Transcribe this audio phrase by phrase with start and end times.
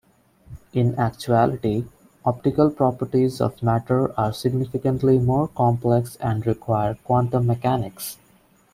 [0.73, 1.85] In actuality,
[2.25, 8.17] optical properties of matter are significantly more complex and require quantum mechanics.